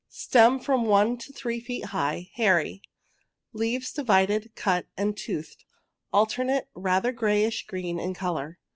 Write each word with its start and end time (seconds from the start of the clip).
Stem 0.09 0.59
from 0.59 0.85
one 0.87 1.15
to 1.19 1.31
three 1.31 1.59
feet 1.59 1.85
high— 1.85 2.31
hairy. 2.33 2.81
Leaves, 3.53 3.93
divided, 3.93 4.49
cut, 4.55 4.87
and 4.97 5.15
toothed— 5.15 5.63
alter 6.11 6.43
nate, 6.43 6.63
rather 6.73 7.11
grayish 7.11 7.67
green 7.67 7.99
in 7.99 8.15
colour. 8.15 8.57